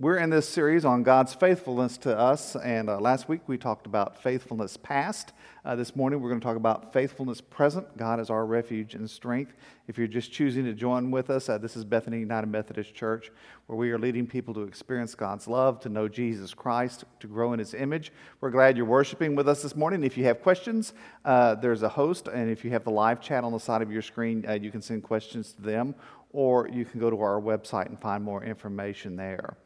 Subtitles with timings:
[0.00, 3.84] We're in this series on God's faithfulness to us, and uh, last week we talked
[3.84, 5.34] about faithfulness past.
[5.62, 7.98] Uh, this morning we're going to talk about faithfulness present.
[7.98, 9.52] God is our refuge and strength.
[9.88, 13.30] If you're just choosing to join with us, uh, this is Bethany United Methodist Church,
[13.66, 17.52] where we are leading people to experience God's love, to know Jesus Christ, to grow
[17.52, 18.10] in His image.
[18.40, 20.02] We're glad you're worshiping with us this morning.
[20.02, 20.94] If you have questions,
[21.26, 23.92] uh, there's a host, and if you have the live chat on the side of
[23.92, 25.94] your screen, uh, you can send questions to them,
[26.32, 29.58] or you can go to our website and find more information there.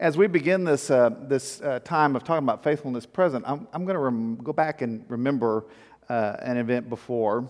[0.00, 3.84] As we begin this, uh, this uh, time of talking about faithfulness present, I'm, I'm
[3.84, 5.64] going to rem- go back and remember
[6.08, 7.48] uh, an event before.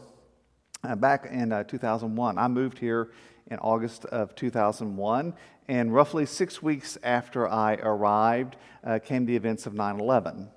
[0.82, 3.10] Uh, back in uh, 2001, I moved here
[3.48, 5.34] in August of 2001,
[5.68, 10.48] and roughly six weeks after I arrived uh, came the events of 9 11.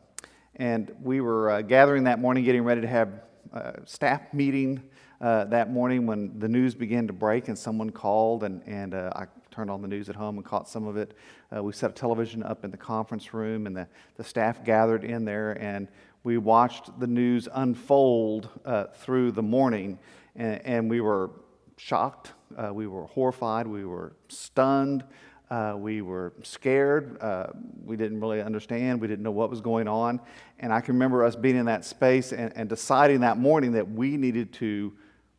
[0.55, 3.09] And we were gathering that morning, getting ready to have
[3.51, 4.81] a staff meeting
[5.19, 9.69] that morning when the news began to break, and someone called, and, and I turned
[9.69, 11.13] on the news at home and caught some of it.
[11.55, 15.03] Uh, we set a television up in the conference room, and the, the staff gathered
[15.03, 15.87] in there, and
[16.23, 19.99] we watched the news unfold uh, through the morning,
[20.35, 21.31] and, and we were
[21.77, 25.03] shocked, uh, we were horrified, we were stunned.
[25.49, 27.21] Uh, we were scared.
[27.21, 27.47] Uh,
[27.83, 29.01] we didn't really understand.
[29.01, 30.21] We didn't know what was going on.
[30.59, 33.91] And I can remember us being in that space and, and deciding that morning that
[33.91, 34.93] we needed to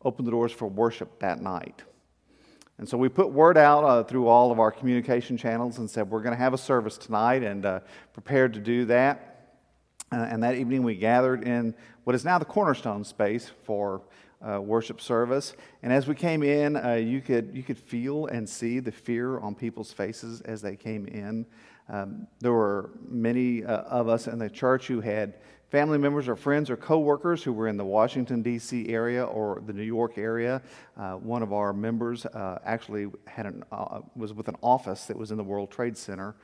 [0.05, 1.81] open the doors for worship that night.
[2.83, 6.09] And so we put word out uh, through all of our communication channels and said,
[6.09, 7.79] We're going to have a service tonight, and uh,
[8.11, 9.55] prepared to do that.
[10.11, 14.01] Uh, and that evening we gathered in what is now the cornerstone space for
[14.45, 15.53] uh, worship service.
[15.81, 19.39] And as we came in, uh, you, could, you could feel and see the fear
[19.39, 21.45] on people's faces as they came in.
[21.87, 25.35] Um, there were many uh, of us in the church who had
[25.73, 28.89] family members or friends or coworkers who were in the Washington, D.C.
[28.89, 30.61] area or the New York area.
[30.95, 35.17] Uh, one of our members uh, actually had an, uh, was with an office that
[35.17, 36.35] was in the World Trade Center.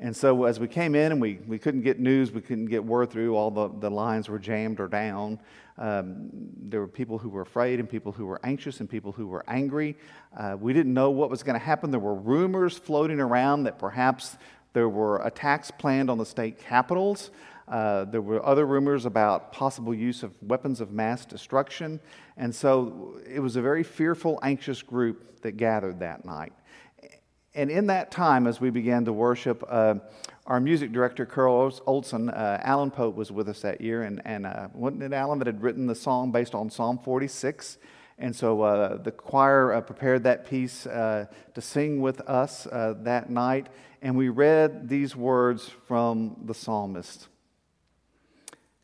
[0.00, 2.84] And so as we came in and we, we couldn't get news, we couldn't get
[2.84, 5.38] word through, all the, the lines were jammed or down.
[5.78, 9.28] Um, there were people who were afraid and people who were anxious and people who
[9.28, 9.96] were angry.
[10.36, 11.92] Uh, we didn't know what was going to happen.
[11.92, 14.36] There were rumors floating around that perhaps
[14.72, 17.30] there were attacks planned on the state capitals.
[17.68, 22.00] Uh, there were other rumors about possible use of weapons of mass destruction.
[22.36, 26.52] And so it was a very fearful, anxious group that gathered that night.
[27.54, 29.96] And in that time, as we began to worship, uh,
[30.46, 34.04] our music director, Carl Olson, uh, Alan Pope was with us that year.
[34.04, 37.78] And, and uh, wasn't it Alan that had written the song based on Psalm 46?
[38.18, 42.94] And so uh, the choir uh, prepared that piece uh, to sing with us uh,
[42.98, 43.68] that night.
[44.02, 47.28] And we read these words from the psalmist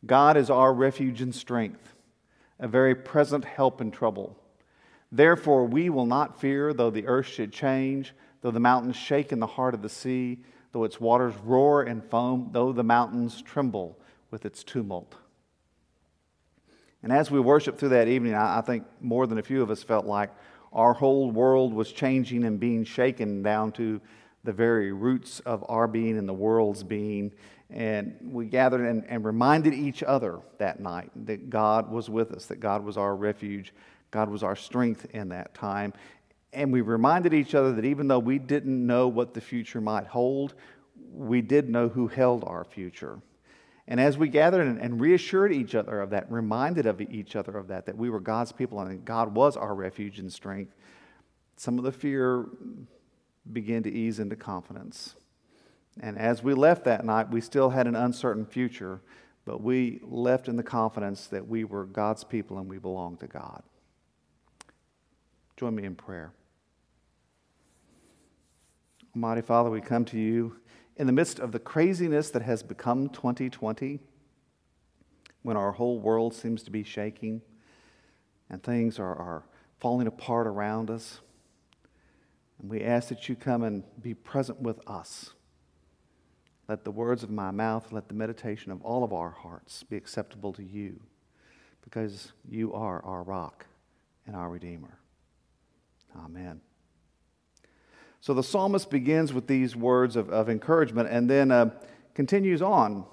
[0.06, 1.92] God is our refuge and strength,
[2.60, 4.38] a very present help in trouble.
[5.10, 9.40] Therefore, we will not fear, though the earth should change, though the mountains shake in
[9.40, 10.38] the heart of the sea,
[10.70, 13.98] though its waters roar and foam, though the mountains tremble
[14.30, 15.16] with its tumult.
[17.02, 19.82] And as we worshiped through that evening, I think more than a few of us
[19.82, 20.30] felt like
[20.72, 24.00] our whole world was changing and being shaken down to
[24.44, 27.32] the very roots of our being and the world's being.
[27.70, 32.46] And we gathered and, and reminded each other that night that God was with us,
[32.46, 33.74] that God was our refuge,
[34.10, 35.92] God was our strength in that time.
[36.52, 40.06] And we reminded each other that even though we didn't know what the future might
[40.06, 40.54] hold,
[41.12, 43.20] we did know who held our future.
[43.86, 47.56] And as we gathered and, and, reassured each other of that, reminded of each other
[47.56, 50.74] of that, that we were God's people and God was our refuge and strength,
[51.56, 52.46] some of the fear
[53.52, 55.14] began to ease into confidence.
[56.00, 59.00] And as we left that night, we still had an uncertain future,
[59.44, 63.26] but we left in the confidence that we were God's people and we belonged to
[63.26, 63.62] God.
[65.56, 66.32] Join me in prayer.
[69.14, 70.56] Almighty Father, we come to you
[70.96, 74.00] in the midst of the craziness that has become 2020,
[75.42, 77.40] when our whole world seems to be shaking
[78.50, 79.44] and things are, are
[79.78, 81.20] falling apart around us.
[82.60, 85.30] And we ask that you come and be present with us
[86.68, 89.96] let the words of my mouth, let the meditation of all of our hearts be
[89.96, 91.00] acceptable to you,
[91.82, 93.64] because you are our rock
[94.26, 94.98] and our Redeemer.
[96.14, 96.60] Amen.
[98.20, 101.70] So the psalmist begins with these words of, of encouragement and then uh,
[102.14, 103.04] continues on.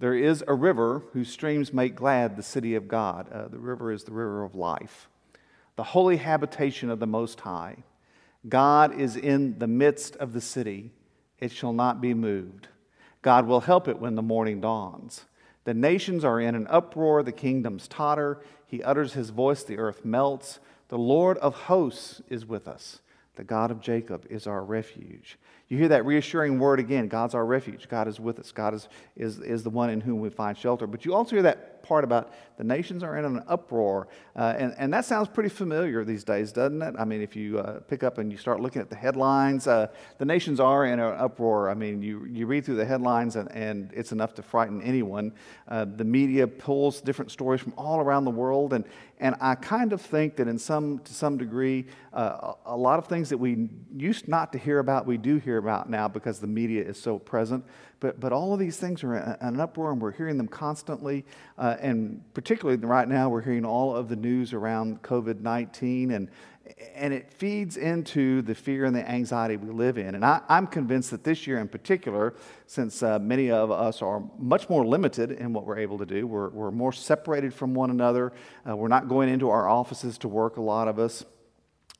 [0.00, 3.30] There is a river whose streams make glad the city of God.
[3.30, 5.08] Uh, the river is the river of life,
[5.76, 7.84] the holy habitation of the Most High.
[8.48, 10.90] God is in the midst of the city
[11.38, 12.68] it shall not be moved.
[13.20, 15.24] God will help it when the morning dawns.
[15.64, 18.40] The nations are in an uproar, the kingdoms totter.
[18.66, 20.60] He utters his voice, the earth melts.
[20.88, 23.00] The Lord of hosts is with us.
[23.36, 25.38] The God of Jacob is our refuge.
[25.68, 27.88] You hear that reassuring word again God's our refuge.
[27.88, 28.52] God is with us.
[28.52, 30.86] God is, is, is the one in whom we find shelter.
[30.86, 34.08] But you also hear that part about the nations are in an uproar.
[34.36, 36.94] Uh, and, and that sounds pretty familiar these days, doesn't it?
[36.98, 39.88] I mean, if you uh, pick up and you start looking at the headlines, uh,
[40.18, 41.70] the nations are in an uproar.
[41.70, 45.32] I mean, you, you read through the headlines and, and it's enough to frighten anyone.
[45.66, 48.74] Uh, the media pulls different stories from all around the world.
[48.74, 48.84] And,
[49.22, 53.06] and I kind of think that in some, to some degree, uh, a lot of
[53.06, 56.48] things that we used not to hear about, we do hear about now because the
[56.48, 57.64] media is so present.
[58.00, 61.24] But, but all of these things are in an uproar and we're hearing them constantly.
[61.56, 66.28] Uh, and particularly right now, we're hearing all of the news around COVID 19 and
[66.94, 70.14] and it feeds into the fear and the anxiety we live in.
[70.14, 72.34] And I, am convinced that this year in particular,
[72.66, 76.26] since uh, many of us are much more limited in what we're able to do,
[76.26, 78.32] we're, we're more separated from one another.
[78.68, 81.24] Uh, we're not going into our offices to work, a lot of us.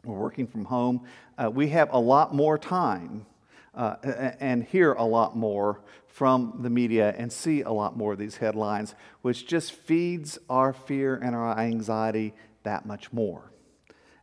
[0.04, 1.06] We're working from home.
[1.36, 3.26] Uh, we have a lot more time
[3.74, 3.96] uh,
[4.40, 8.36] and hear a lot more from the media and see a lot more of these
[8.36, 13.51] headlines, which just feeds our fear and our anxiety that much more.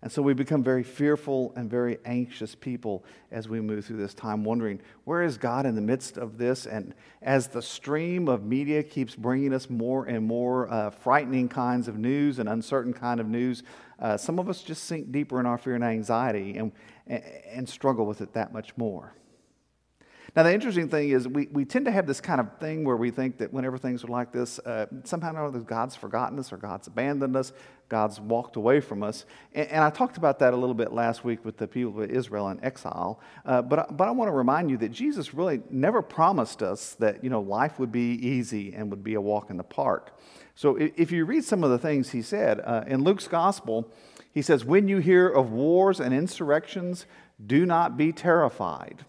[0.01, 4.13] And so we become very fearful and very anxious people as we move through this
[4.13, 6.66] time, wondering, where is God in the midst of this?
[6.66, 11.90] And as the stream of media keeps bringing us more and more uh, frightening kinds
[11.90, 13.63] of news and uncertain kind of news,
[14.00, 16.72] uh, some of us just sink deeper in our fear and anxiety and,
[17.07, 19.13] and, and struggle with it that much more.
[20.36, 22.96] Now, the interesting thing is, we, we tend to have this kind of thing where
[22.96, 26.54] we think that whenever things are like this, uh, somehow or other, God's forgotten us
[26.54, 27.52] or God's abandoned us,
[27.90, 29.26] God's walked away from us.
[29.54, 32.12] And, and I talked about that a little bit last week with the people of
[32.12, 33.20] Israel in exile.
[33.46, 37.24] Uh, but, but I want to remind you that Jesus really never promised us that
[37.24, 40.16] you know, life would be easy and would be a walk in the park.
[40.56, 43.92] So if, you read some of the things he said uh, in Luke's gospel,
[44.34, 47.06] he says, When you hear of wars and insurrections,
[47.44, 49.06] do not be terrified.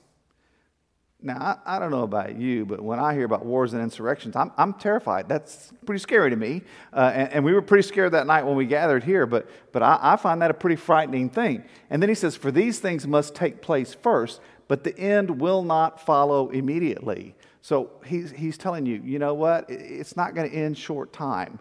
[1.23, 4.37] Now, I, I, don't know about you, but when I hear about wars and insurrections,
[4.37, 5.29] I'm, I'm terrified.
[5.29, 6.63] That's pretty scary to me.
[6.93, 9.83] Uh, and, and, we were pretty scared that night when we gathered here, but, but
[9.83, 11.65] I, I find that a pretty frightening thing.
[11.91, 15.63] And then he says, For these things must take place first, but the end will
[15.63, 17.35] not follow immediately.
[17.61, 19.67] So he's, he's telling you, you know what?
[19.69, 21.59] It's not going to end short time.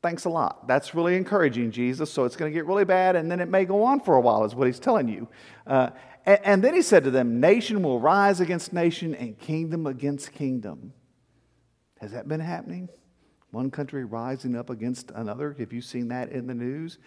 [0.00, 0.68] Thanks a lot.
[0.68, 2.10] That's really encouraging, Jesus.
[2.10, 4.20] So it's going to get really bad, and then it may go on for a
[4.20, 5.28] while, is what he's telling you.
[5.66, 5.90] Uh,
[6.28, 10.32] and, and then he said to them, Nation will rise against nation and kingdom against
[10.32, 10.92] kingdom.
[12.02, 12.90] Has that been happening?
[13.50, 15.56] One country rising up against another?
[15.58, 16.98] Have you seen that in the news?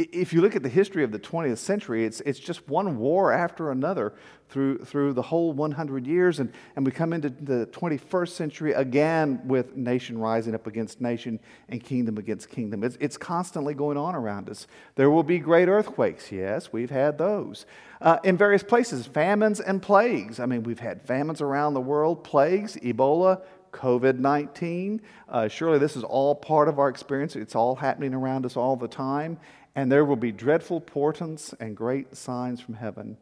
[0.00, 3.32] If you look at the history of the 20th century, it's, it's just one war
[3.32, 4.12] after another
[4.48, 6.38] through, through the whole 100 years.
[6.38, 11.40] And, and we come into the 21st century again with nation rising up against nation
[11.68, 12.84] and kingdom against kingdom.
[12.84, 14.68] It's, it's constantly going on around us.
[14.94, 16.30] There will be great earthquakes.
[16.30, 17.66] Yes, we've had those.
[18.00, 20.38] Uh, in various places, famines and plagues.
[20.38, 23.42] I mean, we've had famines around the world, plagues, Ebola,
[23.72, 25.02] COVID 19.
[25.28, 27.36] Uh, surely this is all part of our experience.
[27.36, 29.38] It's all happening around us all the time
[29.74, 33.16] and there will be dreadful portents and great signs from heaven.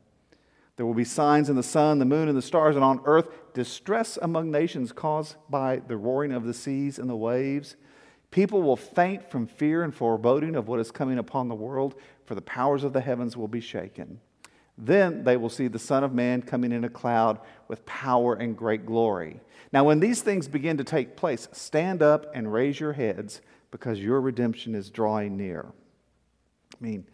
[0.76, 3.28] There will be signs in the sun, the moon, and the stars, and on earth
[3.54, 7.76] distress among nations caused by the roaring of the seas and the waves.
[8.30, 11.94] People will faint from fear and foreboding of what is coming upon the world,
[12.26, 14.20] for the powers of the heavens will be shaken.
[14.76, 17.38] Then they will see the Son of Man coming in a cloud
[17.68, 19.40] with power and great glory.
[19.72, 23.40] Now, when these things begin to take place, stand up and raise your heads,
[23.70, 25.66] because your redemption is drawing near.
[26.78, 27.06] I mean,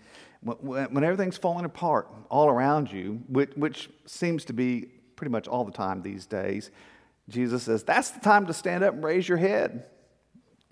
[0.42, 5.64] when everything's falling apart all around you, which, which seems to be pretty much all
[5.64, 6.71] the time these days,
[7.28, 9.87] Jesus says, that's the time to stand up and raise your head.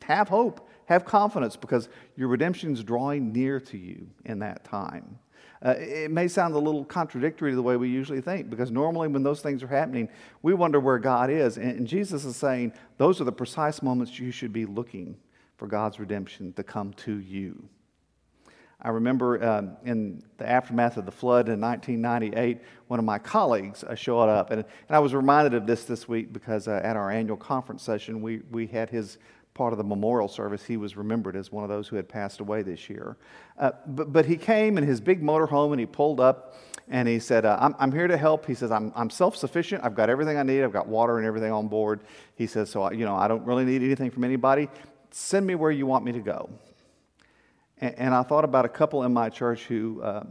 [0.03, 5.19] Have hope, have confidence, because your redemption is drawing near to you in that time.
[5.63, 9.07] Uh, it may sound a little contradictory to the way we usually think, because normally
[9.07, 10.09] when those things are happening,
[10.43, 11.59] we wonder where God is.
[11.59, 15.17] And, and Jesus is saying those are the precise moments you should be looking
[15.59, 17.69] for God's redemption to come to you.
[18.83, 23.85] I remember um, in the aftermath of the flood in 1998, one of my colleagues
[23.85, 24.51] uh, showed up.
[24.51, 27.83] And, and, I was reminded of this this week because uh, at our annual conference
[27.83, 29.19] session, we, we had his
[29.53, 30.65] part of the memorial service.
[30.65, 33.17] He was remembered as one of those who had passed away this year.
[33.59, 36.55] Uh, but, but he came in his big motorhome and he pulled up
[36.89, 38.47] and he said, uh, I'm, I'm here to help.
[38.47, 39.85] He says, I'm, I'm self sufficient.
[39.85, 40.63] I've got everything I need.
[40.63, 42.01] I've got water and everything on board.
[42.35, 44.69] He says, So, you know, I don't really need anything from anybody.
[45.11, 46.49] Send me where you want me to go.
[47.81, 50.25] And, I thought about a couple in my church who uh,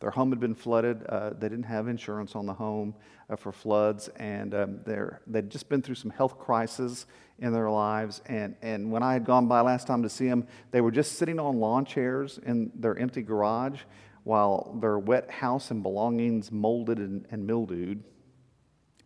[0.00, 1.06] their home had been flooded.
[1.06, 2.96] Uh, they didn't have insurance on the home
[3.30, 4.80] uh, for floods, and um,
[5.28, 7.06] they'd just been through some health crises
[7.38, 8.22] in their lives.
[8.26, 11.12] And, and when I had gone by last time to see them, they were just
[11.12, 13.82] sitting on lawn chairs in their empty garage
[14.24, 18.02] while their wet house and belongings molded and, and mildewed.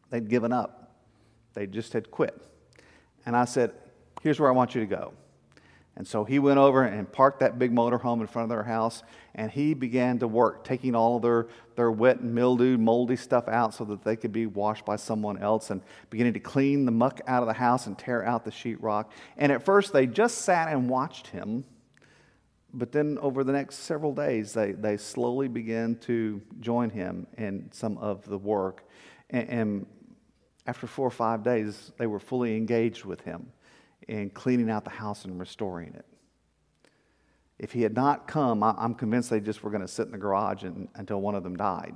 [0.09, 0.97] They'd given up,
[1.53, 2.35] they just had quit.
[3.27, 3.73] And I said,
[4.23, 5.13] Here's where I want you to go.
[5.97, 9.03] And so he went over and parked that big motorhome in front of their house,
[9.35, 13.49] and he began to work, taking all of their, their wet and mildewed, moldy stuff
[13.49, 16.93] out so that they could be washed by someone else, and beginning to clean the
[16.93, 19.07] muck out of the house and tear out the sheetrock.
[19.37, 21.65] And at first, they just sat and watched him.
[22.73, 27.69] But then over the next several days, they, they slowly began to join him in
[27.73, 28.85] some of the work.
[29.29, 29.87] And, and
[30.69, 33.51] after four or five days, they were fully engaged with him
[34.09, 36.07] in cleaning out the house and restoring it.
[37.59, 40.19] If he had not come, I'm convinced they just were going to sit in the
[40.19, 41.95] garage and, until one of them died.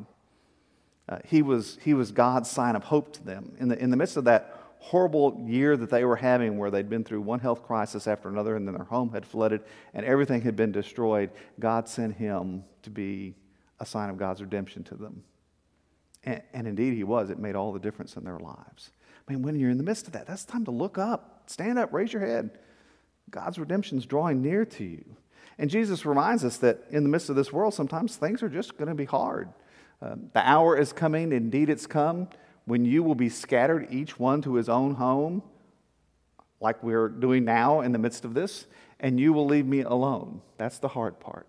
[1.09, 3.55] Uh, he, was, he was God's sign of hope to them.
[3.59, 6.91] In the, in the midst of that horrible year that they were having, where they'd
[6.91, 9.63] been through one health crisis after another, and then their home had flooded
[9.95, 13.35] and everything had been destroyed, God sent him to be
[13.81, 15.25] a sign of God's redemption to them.
[16.25, 17.31] And, and indeed, he was.
[17.31, 18.91] It made all the difference in their lives.
[19.27, 21.79] I mean, when you're in the midst of that, that's time to look up, stand
[21.79, 22.59] up, raise your head.
[23.31, 25.05] God's redemption is drawing near to you.
[25.59, 28.77] And Jesus reminds us that in the midst of this world, sometimes things are just
[28.77, 29.49] going to be hard.
[30.03, 32.29] Um, the hour is coming, indeed, it's come,
[32.67, 35.43] when you will be scattered, each one to his own home,
[36.61, 38.67] like we're doing now in the midst of this,
[39.01, 40.41] and you will leave me alone.
[40.57, 41.47] That's the hard part.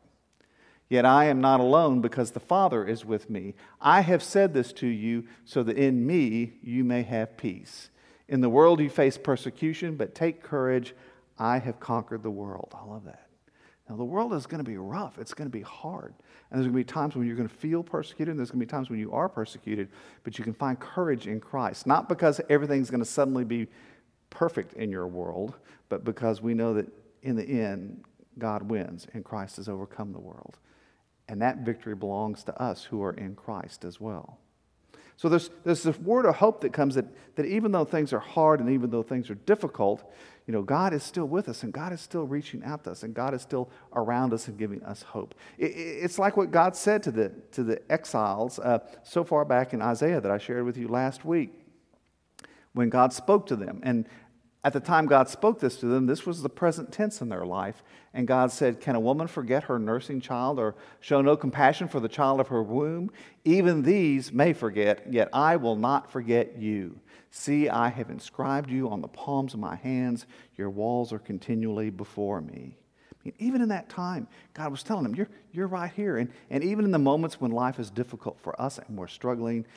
[0.89, 3.56] Yet I am not alone because the Father is with me.
[3.82, 7.89] I have said this to you so that in me you may have peace.
[8.27, 10.94] In the world you face persecution, but take courage.
[11.38, 12.74] I have conquered the world.
[12.74, 13.27] I love that.
[13.89, 15.20] Now, the world is going to be rough.
[15.20, 16.13] It's going to be hard.
[16.50, 18.60] And there's going to be times when you're going to feel persecuted, and there's going
[18.60, 19.89] to be times when you are persecuted,
[20.24, 21.86] but you can find courage in Christ.
[21.86, 23.68] Not because everything's going to suddenly be
[24.32, 25.56] perfect in your world,
[25.89, 26.88] but because we know that
[27.22, 28.04] in the end,
[28.39, 30.58] God wins and Christ has overcome the world.
[31.27, 34.39] And that victory belongs to us who are in Christ as well.
[35.17, 37.05] So there's, there's this word of hope that comes that,
[37.36, 40.12] that even though things are hard and even though things are difficult,
[40.46, 43.03] you know, God is still with us and God is still reaching out to us
[43.03, 45.34] and God is still around us and giving us hope.
[45.58, 49.74] It, it's like what God said to the, to the exiles uh, so far back
[49.74, 51.53] in Isaiah that I shared with you last week
[52.74, 53.79] when God spoke to them.
[53.84, 54.08] And
[54.65, 57.45] at the time God spoke this to them, this was the present tense in their
[57.45, 57.84] life.
[58.15, 62.00] And God said, Can a woman forget her nursing child or show no compassion for
[62.00, 63.12] the child of her womb?
[63.43, 67.00] Even these may forget, yet I will not forget you.
[67.29, 70.25] See, I have inscribed you on the palms of my hands.
[70.57, 72.75] Your walls are continually before me.
[73.12, 76.17] I mean, even in that time, God was telling them, You're, you're right here.
[76.17, 79.67] And, and even in the moments when life is difficult for us and we're struggling,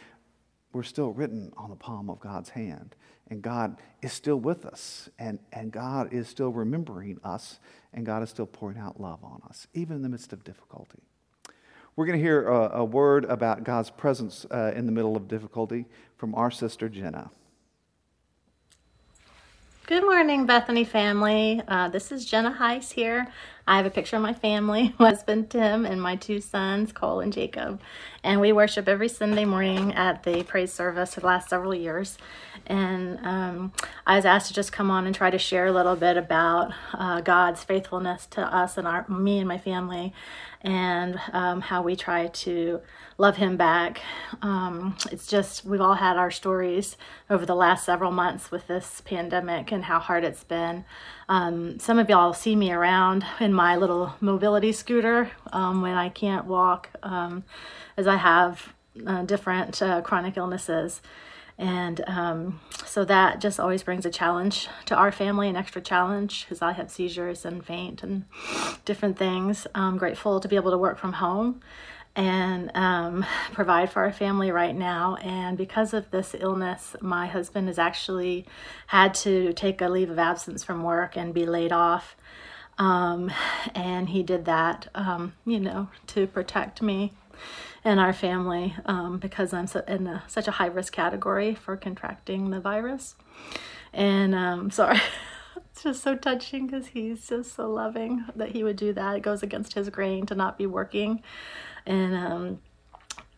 [0.72, 2.94] we're still written on the palm of God's hand.
[3.30, 5.08] And God is still with us.
[5.18, 7.58] And, and God is still remembering us.
[7.92, 11.00] And God is still pouring out love on us, even in the midst of difficulty.
[11.96, 15.26] We're going to hear a, a word about God's presence uh, in the middle of
[15.26, 17.30] difficulty from our sister Jenna.
[19.88, 21.62] Good morning, Bethany family.
[21.66, 23.26] Uh, this is Jenna Heiss here.
[23.68, 27.20] I have a picture of my family, my husband Tim, and my two sons, Cole
[27.20, 27.80] and Jacob.
[28.24, 32.16] And we worship every Sunday morning at the praise service for the last several years.
[32.66, 33.72] And um,
[34.06, 36.72] I was asked to just come on and try to share a little bit about
[36.94, 40.14] uh, God's faithfulness to us and our me and my family,
[40.62, 42.80] and um, how we try to
[43.16, 44.00] love him back.
[44.42, 46.96] Um, it's just, we've all had our stories
[47.28, 50.84] over the last several months with this pandemic and how hard it's been.
[51.28, 56.10] Um, some of y'all see me around in my little mobility scooter um, when I
[56.10, 57.42] can't walk, um,
[57.96, 58.72] as I have
[59.04, 61.02] uh, different uh, chronic illnesses.
[61.58, 66.44] And um, so that just always brings a challenge to our family, an extra challenge,
[66.44, 68.26] because I have seizures and faint and
[68.84, 69.66] different things.
[69.74, 71.60] I'm grateful to be able to work from home
[72.14, 75.16] and um, provide for our family right now.
[75.16, 78.46] And because of this illness, my husband has actually
[78.86, 82.14] had to take a leave of absence from work and be laid off.
[82.78, 83.30] Um,
[83.74, 87.12] and he did that, um, you know, to protect me
[87.84, 91.76] and our family um, because I'm so, in a, such a high risk category for
[91.76, 93.14] contracting the virus.
[93.92, 95.00] And um, sorry.
[95.56, 99.16] it's just so touching because he's just so loving that he would do that.
[99.16, 101.22] It goes against his grain to not be working
[101.88, 102.58] and um,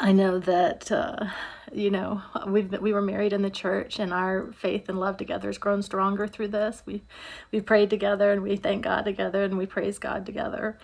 [0.03, 1.27] I know that uh,
[1.73, 5.49] you know we we were married in the church, and our faith and love together
[5.49, 6.83] has grown stronger through this.
[6.87, 7.03] We
[7.53, 10.79] we prayed together, and we thank God together, and we praise God together.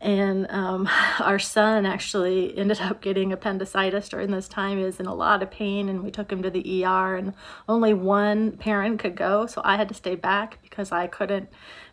[0.00, 0.88] And um,
[1.20, 4.78] our son actually ended up getting appendicitis during this time.
[4.78, 7.14] He was in a lot of pain, and we took him to the ER.
[7.14, 7.34] And
[7.68, 11.48] only one parent could go, so I had to stay back because I couldn't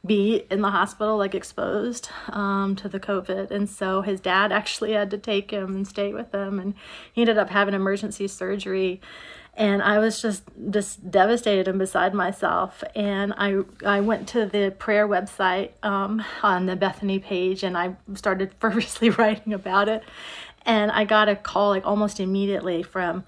[0.06, 3.52] be in the hospital, like exposed um, to the COVID.
[3.52, 6.74] And so his dad actually had to take him and stay with him, and
[7.12, 9.02] he ended up having emergency surgery
[9.58, 12.84] and I was just just devastated and beside myself.
[12.96, 17.96] And I I went to the prayer website um, on the Bethany page, and I
[18.16, 20.04] started fervently writing about it.
[20.66, 23.24] And I got a call like almost immediately from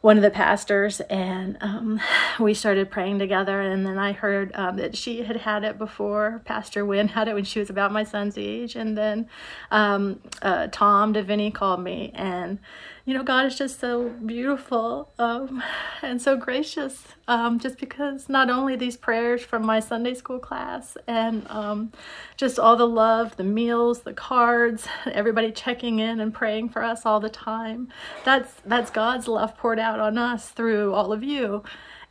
[0.00, 2.00] one of the pastors, and um,
[2.40, 3.60] we started praying together.
[3.60, 6.40] And then I heard um, that she had had it before.
[6.44, 9.28] Pastor Wynn had it when she was about my son's age, and then
[9.70, 12.58] um, uh, Tom Deviney called me, and
[13.04, 15.62] you know, God is just so beautiful um,
[16.02, 17.04] and so gracious.
[17.28, 21.92] Um, just because not only these prayers from my Sunday school class and um,
[22.36, 27.06] just all the love, the meals, the cards, everybody checking in and praying for us
[27.06, 27.88] all the time.
[28.24, 31.62] That's that's God's love poured out on us through all of you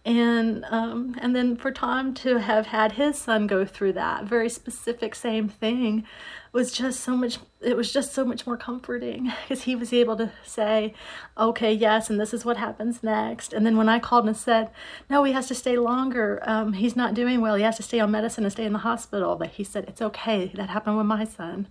[0.05, 4.49] and um, and then for Tom to have had his son go through that very
[4.49, 6.05] specific same thing
[6.51, 10.15] was just so much it was just so much more comforting because he was able
[10.15, 10.93] to say
[11.37, 14.69] okay yes and this is what happens next and then when i called and said
[15.09, 17.99] no he has to stay longer um, he's not doing well he has to stay
[17.99, 21.05] on medicine and stay in the hospital but he said it's okay that happened with
[21.05, 21.67] my son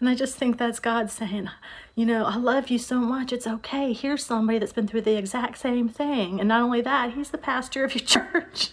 [0.00, 1.48] and I just think that's God saying,
[1.94, 3.32] you know, I love you so much.
[3.32, 3.92] It's okay.
[3.92, 6.40] Here's somebody that's been through the exact same thing.
[6.40, 8.70] And not only that, he's the pastor of your church.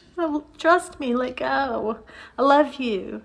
[0.58, 2.00] Trust me, let go.
[2.38, 3.22] I love you.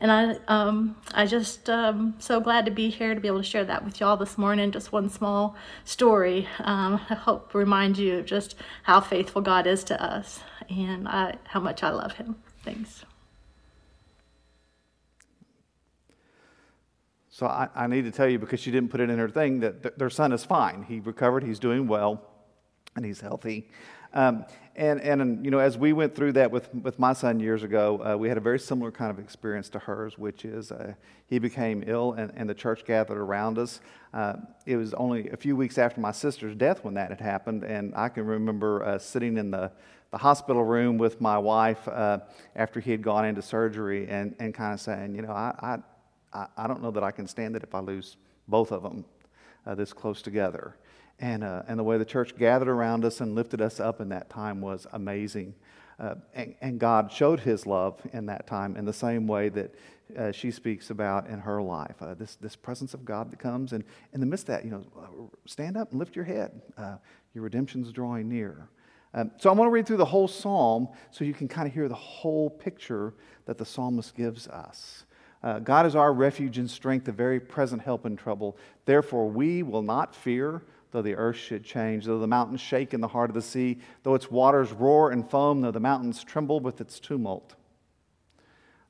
[0.00, 3.44] And I, um, I just um, so glad to be here to be able to
[3.44, 4.70] share that with y'all this morning.
[4.72, 6.48] Just one small story.
[6.60, 8.54] Um, I hope remind you of just
[8.84, 10.40] how faithful God is to us
[10.70, 12.36] and I, how much I love Him.
[12.64, 13.04] Thanks.
[17.28, 19.60] So I, I, need to tell you, because she didn't put it in her thing,
[19.60, 20.82] that th- their son is fine.
[20.82, 22.22] He recovered, he's doing well,
[22.96, 23.68] and he's healthy.
[24.12, 24.44] Um,
[24.80, 28.02] and, and, you know, as we went through that with, with my son years ago,
[28.02, 30.94] uh, we had a very similar kind of experience to hers, which is uh,
[31.26, 33.82] he became ill and, and the church gathered around us.
[34.14, 37.62] Uh, it was only a few weeks after my sister's death when that had happened,
[37.62, 39.70] and I can remember uh, sitting in the,
[40.12, 42.20] the hospital room with my wife uh,
[42.56, 45.78] after he had gone into surgery and, and kind of saying, you know, I,
[46.32, 48.16] I, I, don't know that I can stand it if I lose
[48.48, 49.04] both of them
[49.66, 50.74] uh, this close together.
[51.20, 54.08] And, uh, and the way the church gathered around us and lifted us up in
[54.08, 55.54] that time was amazing.
[55.98, 59.74] Uh, and, and, God showed his love in that time in the same way that
[60.16, 61.96] uh, she speaks about in her life.
[62.00, 64.70] Uh, this, this presence of God that comes, and in the midst of that, you
[64.70, 66.62] know, stand up and lift your head.
[66.78, 66.96] Uh,
[67.34, 68.70] your redemption's drawing near.
[69.12, 71.74] Um, so I want to read through the whole psalm so you can kind of
[71.74, 73.14] hear the whole picture
[73.46, 75.04] that the psalmist gives us.
[75.42, 78.56] Uh, God is our refuge and strength, a very present help in trouble.
[78.84, 83.00] Therefore, we will not fear, though the earth should change, though the mountains shake in
[83.00, 86.60] the heart of the sea, though its waters roar and foam, though the mountains tremble
[86.60, 87.54] with its tumult.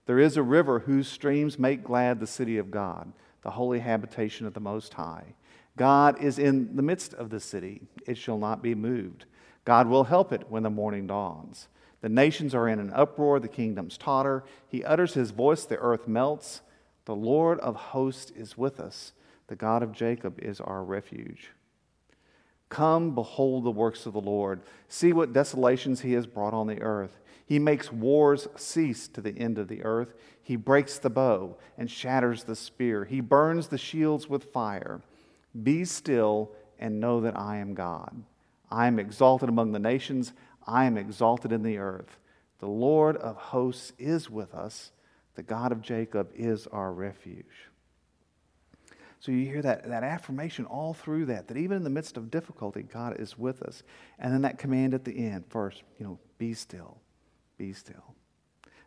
[0.06, 4.46] There is a river whose streams make glad the city of God, the holy habitation
[4.46, 5.34] of the Most High.
[5.76, 9.24] God is in the midst of the city, it shall not be moved.
[9.64, 11.68] God will help it when the morning dawns.
[12.00, 14.42] The nations are in an uproar, the kingdoms totter.
[14.66, 16.62] He utters his voice, the earth melts.
[17.04, 19.12] The Lord of hosts is with us.
[19.48, 21.50] The God of Jacob is our refuge.
[22.70, 24.62] Come, behold the works of the Lord.
[24.88, 27.18] See what desolations he has brought on the earth.
[27.44, 30.14] He makes wars cease to the end of the earth.
[30.40, 33.04] He breaks the bow and shatters the spear.
[33.04, 35.00] He burns the shields with fire.
[35.60, 38.22] Be still and know that I am God.
[38.70, 40.32] I am exalted among the nations.
[40.64, 42.18] I am exalted in the earth.
[42.60, 44.92] The Lord of hosts is with us.
[45.34, 47.69] The God of Jacob is our refuge.
[49.20, 52.30] So you hear that, that affirmation all through that, that even in the midst of
[52.30, 53.82] difficulty, God is with us.
[54.18, 56.98] And then that command at the end first, you know, be still,
[57.58, 58.14] be still.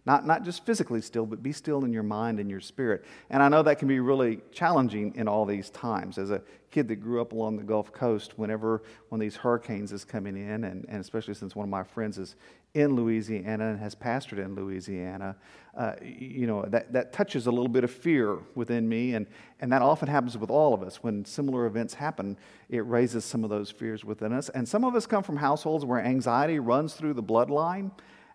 [0.06, 3.06] Not, not just physically still, but be still in your mind and your spirit.
[3.30, 6.18] And I know that can be really challenging in all these times.
[6.18, 6.42] As a
[6.72, 10.36] kid that grew up along the Gulf Coast, whenever one of these hurricanes is coming
[10.36, 12.36] in, and, and especially since one of my friends is
[12.74, 15.36] in Louisiana and has pastored in Louisiana,
[15.78, 19.14] uh, you know, that, that touches a little bit of fear within me.
[19.14, 19.28] And,
[19.62, 21.04] and that often happens with all of us.
[21.04, 22.38] When similar events happen,
[22.70, 24.50] it raises some of those fears within us.
[24.50, 27.92] And some of us come from households where anxiety runs through the bloodline.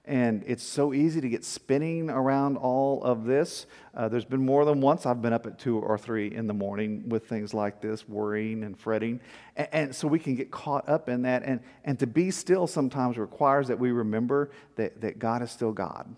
[0.08, 3.66] And it's so easy to get spinning around all of this.
[3.94, 6.54] Uh, there's been more than once I've been up at two or three in the
[6.54, 9.20] morning with things like this, worrying and fretting.
[9.54, 11.42] And, and, so we can get caught up in that.
[11.42, 15.72] And, and to be still sometimes requires that we remember that, that God is still
[15.72, 16.16] God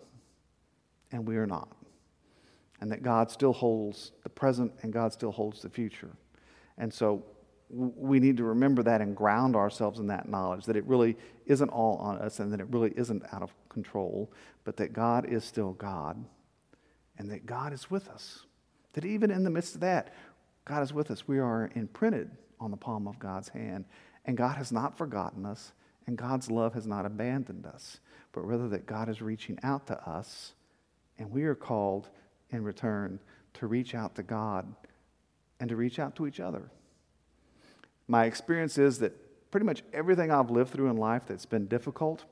[1.11, 1.69] and we are not.
[2.81, 6.13] And that God still holds the present and God still holds the future.
[6.79, 7.25] And so
[7.69, 11.71] we need to remember that and ground ourselves in that knowledge that it really isn't
[11.71, 14.31] all on us and that it really isn't out of control,
[14.65, 16.23] but that God is still God
[17.17, 18.45] and that God is with us.
[18.93, 20.13] That even in the midst of that,
[20.67, 21.27] God is with us.
[21.27, 22.31] We are imprinted
[22.61, 23.87] on the palm of God's hand,
[24.27, 25.73] and God has not forgotten us,
[26.11, 28.01] And God's love has not abandoned us,
[28.33, 30.55] but rather that God is reaching out to us,
[31.19, 32.09] and we are called
[32.51, 33.21] in return
[33.55, 34.67] to reach out to God
[35.61, 36.71] and to reach out to each other.
[38.09, 39.13] My experience is that
[39.51, 42.25] pretty much everything I've lived through in life that's been difficult,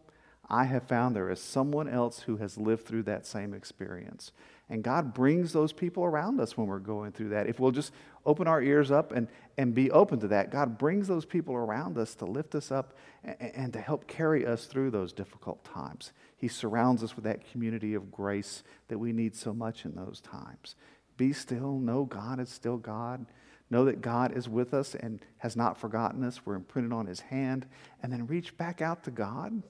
[0.50, 4.32] I have found there is someone else who has lived through that same experience.
[4.70, 7.46] And God brings those people around us when we're going through that.
[7.46, 7.92] If we'll just
[8.24, 11.96] open our ears up and, and be open to that, God brings those people around
[11.96, 16.12] us to lift us up and, and to help carry us through those difficult times.
[16.36, 20.20] He surrounds us with that community of grace that we need so much in those
[20.20, 20.76] times.
[21.16, 23.26] Be still, know God is still God.
[23.70, 26.46] Know that God is with us and has not forgotten us.
[26.46, 27.66] We're imprinted on his hand.
[28.02, 29.62] And then reach back out to God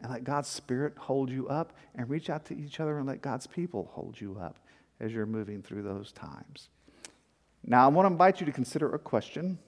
[0.00, 3.20] and let God's Spirit hold you up and reach out to each other and let
[3.22, 4.58] God's people hold you up
[5.00, 6.68] as you're moving through those times.
[7.64, 9.58] Now, I want to invite you to consider a question.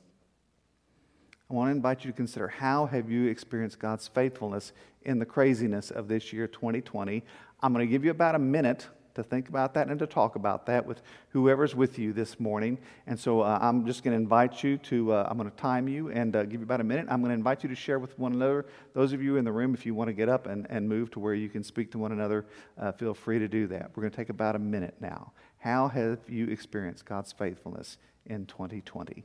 [1.50, 5.26] I want to invite you to consider how have you experienced God's faithfulness in the
[5.26, 7.24] craziness of this year 2020.
[7.60, 10.37] I'm going to give you about a minute to think about that and to talk
[10.37, 12.79] about that with whoever's with you this morning.
[13.07, 15.88] And so uh, I'm just going to invite you to, uh, I'm going to time
[15.88, 17.07] you and uh, give you about a minute.
[17.11, 18.66] I'm going to invite you to share with one another.
[18.94, 21.11] Those of you in the room, if you want to get up and, and move
[21.12, 22.46] to where you can speak to one another,
[22.79, 23.90] uh, feel free to do that.
[23.94, 25.33] We're going to take about a minute now.
[25.59, 29.25] How have you experienced God's faithfulness in 2020?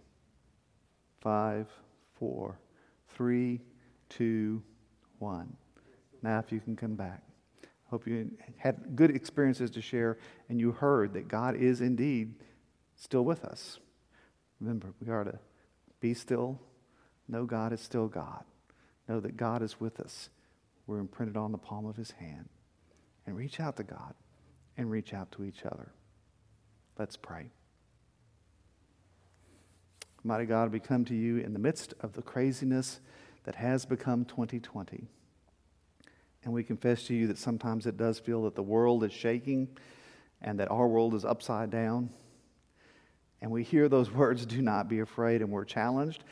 [1.22, 1.68] Five,
[2.20, 2.60] four,
[3.16, 3.62] three,
[4.10, 4.62] two,
[5.20, 5.56] one.
[6.22, 7.25] Now, if you can come back.
[7.96, 10.18] Hope you had good experiences to share
[10.50, 12.34] and you heard that God is indeed
[12.98, 13.80] still with us.
[14.60, 15.40] Remember, we are to
[16.02, 16.60] be still,
[17.30, 18.44] know God is still God,
[19.08, 20.30] know that God is with us.
[20.86, 22.50] We're imprinted on the palm of his hand.
[23.26, 24.14] And reach out to God
[24.76, 25.94] and reach out to each other.
[27.00, 27.46] Let's pray.
[30.22, 33.00] Mighty God, we come to you in the midst of the craziness
[33.46, 35.08] that has become 2020.
[36.46, 39.68] And we confess to you that sometimes it does feel that the world is shaking
[40.42, 42.12] and that our world is upside down.
[43.42, 46.24] And we hear those words, do not be afraid, and we're challenged.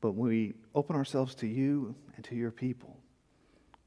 [0.00, 2.96] But when we open ourselves to you and to your people,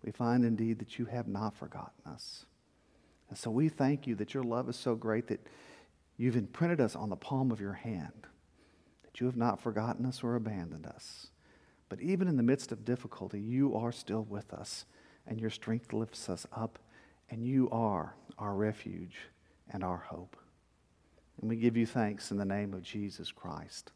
[0.04, 2.46] we find indeed that you have not forgotten us.
[3.30, 5.48] And so we thank you that your love is so great that
[6.18, 8.28] you've imprinted us on the palm of your hand,
[9.04, 11.28] that you have not forgotten us or abandoned us.
[11.90, 14.86] But even in the midst of difficulty, you are still with us
[15.28, 16.80] and your strength lifts us up,
[17.30, 19.18] and you are our refuge
[19.70, 20.36] and our hope.
[21.40, 23.92] And we give you thanks in the name of Jesus Christ.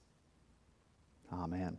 [1.31, 1.77] Amen.